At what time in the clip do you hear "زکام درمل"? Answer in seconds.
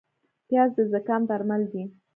0.91-1.61